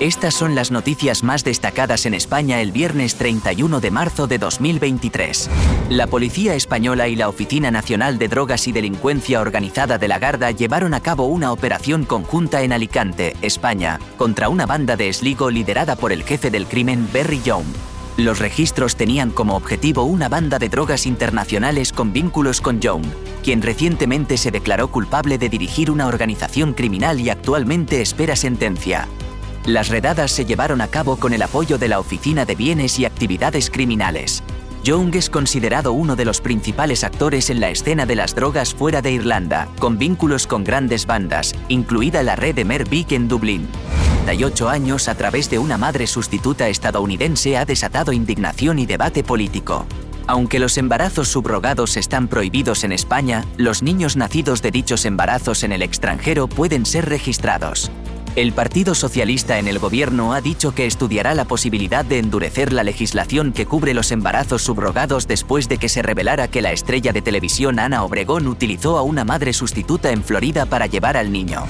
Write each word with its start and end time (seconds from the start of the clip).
Estas 0.00 0.32
son 0.32 0.54
las 0.54 0.70
noticias 0.70 1.22
más 1.22 1.44
destacadas 1.44 2.06
en 2.06 2.14
España 2.14 2.62
el 2.62 2.72
viernes 2.72 3.16
31 3.16 3.80
de 3.80 3.90
marzo 3.90 4.26
de 4.26 4.38
2023. 4.38 5.50
La 5.90 6.06
Policía 6.06 6.54
Española 6.54 7.06
y 7.06 7.16
la 7.16 7.28
Oficina 7.28 7.70
Nacional 7.70 8.18
de 8.18 8.28
Drogas 8.28 8.66
y 8.66 8.72
Delincuencia 8.72 9.42
Organizada 9.42 9.98
de 9.98 10.08
la 10.08 10.18
Garda 10.18 10.52
llevaron 10.52 10.94
a 10.94 11.00
cabo 11.00 11.26
una 11.26 11.52
operación 11.52 12.06
conjunta 12.06 12.62
en 12.62 12.72
Alicante, 12.72 13.36
España, 13.42 14.00
contra 14.16 14.48
una 14.48 14.64
banda 14.64 14.96
de 14.96 15.10
esligo 15.10 15.50
liderada 15.50 15.96
por 15.96 16.12
el 16.12 16.24
jefe 16.24 16.50
del 16.50 16.64
crimen 16.64 17.06
Berry 17.12 17.42
Young. 17.42 17.66
Los 18.16 18.38
registros 18.38 18.96
tenían 18.96 19.28
como 19.28 19.54
objetivo 19.54 20.04
una 20.04 20.30
banda 20.30 20.58
de 20.58 20.70
drogas 20.70 21.04
internacionales 21.04 21.92
con 21.92 22.14
vínculos 22.14 22.62
con 22.62 22.80
Young, 22.80 23.04
quien 23.42 23.60
recientemente 23.60 24.38
se 24.38 24.50
declaró 24.50 24.88
culpable 24.88 25.36
de 25.36 25.50
dirigir 25.50 25.90
una 25.90 26.06
organización 26.06 26.72
criminal 26.72 27.20
y 27.20 27.28
actualmente 27.28 28.00
espera 28.00 28.34
sentencia. 28.34 29.06
Las 29.70 29.88
redadas 29.88 30.32
se 30.32 30.44
llevaron 30.44 30.80
a 30.80 30.88
cabo 30.88 31.14
con 31.16 31.32
el 31.32 31.42
apoyo 31.42 31.78
de 31.78 31.86
la 31.86 32.00
Oficina 32.00 32.44
de 32.44 32.56
Bienes 32.56 32.98
y 32.98 33.04
Actividades 33.04 33.70
Criminales. 33.70 34.42
Young 34.82 35.14
es 35.14 35.30
considerado 35.30 35.92
uno 35.92 36.16
de 36.16 36.24
los 36.24 36.40
principales 36.40 37.04
actores 37.04 37.50
en 37.50 37.60
la 37.60 37.70
escena 37.70 38.04
de 38.04 38.16
las 38.16 38.34
drogas 38.34 38.74
fuera 38.74 39.00
de 39.00 39.12
Irlanda, 39.12 39.68
con 39.78 39.96
vínculos 39.96 40.48
con 40.48 40.64
grandes 40.64 41.06
bandas, 41.06 41.54
incluida 41.68 42.24
la 42.24 42.34
red 42.34 42.56
de 42.56 42.64
Mervic 42.64 43.12
en 43.12 43.28
Dublín. 43.28 43.68
38 44.24 44.68
años 44.68 45.06
a 45.06 45.14
través 45.14 45.48
de 45.48 45.60
una 45.60 45.78
madre 45.78 46.08
sustituta 46.08 46.68
estadounidense 46.68 47.56
ha 47.56 47.64
desatado 47.64 48.12
indignación 48.12 48.80
y 48.80 48.86
debate 48.86 49.22
político. 49.22 49.86
Aunque 50.26 50.58
los 50.58 50.78
embarazos 50.78 51.28
subrogados 51.28 51.96
están 51.96 52.26
prohibidos 52.26 52.82
en 52.82 52.90
España, 52.90 53.44
los 53.56 53.84
niños 53.84 54.16
nacidos 54.16 54.62
de 54.62 54.72
dichos 54.72 55.04
embarazos 55.04 55.62
en 55.62 55.70
el 55.70 55.82
extranjero 55.82 56.48
pueden 56.48 56.86
ser 56.86 57.08
registrados. 57.08 57.92
El 58.36 58.52
Partido 58.52 58.94
Socialista 58.94 59.58
en 59.58 59.66
el 59.66 59.80
gobierno 59.80 60.32
ha 60.32 60.40
dicho 60.40 60.72
que 60.72 60.86
estudiará 60.86 61.34
la 61.34 61.46
posibilidad 61.46 62.04
de 62.04 62.18
endurecer 62.18 62.72
la 62.72 62.84
legislación 62.84 63.52
que 63.52 63.66
cubre 63.66 63.92
los 63.92 64.12
embarazos 64.12 64.62
subrogados 64.62 65.26
después 65.26 65.68
de 65.68 65.78
que 65.78 65.88
se 65.88 66.00
revelara 66.00 66.46
que 66.46 66.62
la 66.62 66.70
estrella 66.70 67.12
de 67.12 67.22
televisión 67.22 67.80
Ana 67.80 68.04
Obregón 68.04 68.46
utilizó 68.46 68.98
a 68.98 69.02
una 69.02 69.24
madre 69.24 69.52
sustituta 69.52 70.12
en 70.12 70.22
Florida 70.22 70.66
para 70.66 70.86
llevar 70.86 71.16
al 71.16 71.32
niño. 71.32 71.64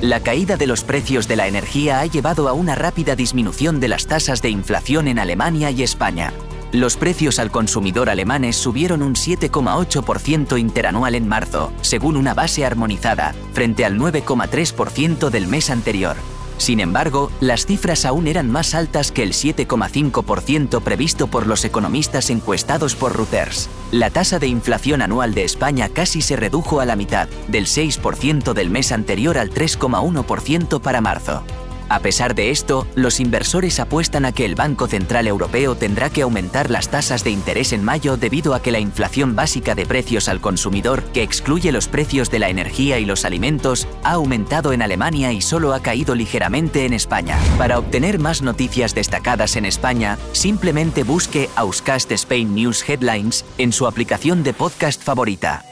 La 0.00 0.20
caída 0.20 0.56
de 0.56 0.68
los 0.68 0.84
precios 0.84 1.26
de 1.26 1.36
la 1.36 1.48
energía 1.48 1.98
ha 1.98 2.06
llevado 2.06 2.48
a 2.48 2.52
una 2.52 2.76
rápida 2.76 3.16
disminución 3.16 3.80
de 3.80 3.88
las 3.88 4.06
tasas 4.06 4.42
de 4.42 4.50
inflación 4.50 5.08
en 5.08 5.18
Alemania 5.18 5.72
y 5.72 5.82
España. 5.82 6.32
Los 6.72 6.96
precios 6.96 7.38
al 7.38 7.50
consumidor 7.50 8.10
alemanes 8.10 8.56
subieron 8.56 9.02
un 9.02 9.14
7,8% 9.14 10.58
interanual 10.58 11.14
en 11.14 11.28
marzo, 11.28 11.72
según 11.80 12.16
una 12.16 12.34
base 12.34 12.64
armonizada, 12.64 13.34
frente 13.52 13.84
al 13.84 13.98
9,3% 13.98 15.30
del 15.30 15.46
mes 15.46 15.70
anterior. 15.70 16.16
Sin 16.58 16.80
embargo, 16.80 17.30
las 17.40 17.66
cifras 17.66 18.04
aún 18.04 18.26
eran 18.26 18.50
más 18.50 18.74
altas 18.74 19.12
que 19.12 19.22
el 19.22 19.32
7,5% 19.32 20.82
previsto 20.82 21.26
por 21.26 21.46
los 21.46 21.64
economistas 21.64 22.30
encuestados 22.30 22.96
por 22.96 23.14
Reuters. 23.14 23.68
La 23.92 24.10
tasa 24.10 24.38
de 24.38 24.48
inflación 24.48 25.02
anual 25.02 25.34
de 25.34 25.44
España 25.44 25.88
casi 25.90 26.22
se 26.22 26.36
redujo 26.36 26.80
a 26.80 26.86
la 26.86 26.96
mitad, 26.96 27.28
del 27.48 27.66
6% 27.66 28.54
del 28.54 28.70
mes 28.70 28.90
anterior 28.90 29.38
al 29.38 29.50
3,1% 29.50 30.80
para 30.80 31.00
marzo. 31.00 31.42
A 31.88 32.00
pesar 32.00 32.34
de 32.34 32.50
esto, 32.50 32.86
los 32.96 33.20
inversores 33.20 33.78
apuestan 33.78 34.24
a 34.24 34.32
que 34.32 34.44
el 34.44 34.56
Banco 34.56 34.88
Central 34.88 35.28
Europeo 35.28 35.76
tendrá 35.76 36.10
que 36.10 36.22
aumentar 36.22 36.70
las 36.70 36.88
tasas 36.88 37.22
de 37.22 37.30
interés 37.30 37.72
en 37.72 37.84
mayo 37.84 38.16
debido 38.16 38.54
a 38.54 38.60
que 38.60 38.72
la 38.72 38.80
inflación 38.80 39.36
básica 39.36 39.74
de 39.74 39.86
precios 39.86 40.28
al 40.28 40.40
consumidor, 40.40 41.04
que 41.12 41.22
excluye 41.22 41.70
los 41.70 41.86
precios 41.86 42.30
de 42.30 42.40
la 42.40 42.48
energía 42.48 42.98
y 42.98 43.04
los 43.04 43.24
alimentos, 43.24 43.86
ha 44.02 44.12
aumentado 44.12 44.72
en 44.72 44.82
Alemania 44.82 45.32
y 45.32 45.40
solo 45.40 45.74
ha 45.74 45.80
caído 45.80 46.14
ligeramente 46.14 46.86
en 46.86 46.92
España. 46.92 47.38
Para 47.56 47.78
obtener 47.78 48.18
más 48.18 48.42
noticias 48.42 48.94
destacadas 48.94 49.56
en 49.56 49.64
España, 49.64 50.18
simplemente 50.32 51.04
busque 51.04 51.48
Auscast 51.54 52.10
Spain 52.10 52.54
News 52.54 52.88
Headlines 52.88 53.44
en 53.58 53.72
su 53.72 53.86
aplicación 53.86 54.42
de 54.42 54.52
podcast 54.54 55.02
favorita. 55.02 55.64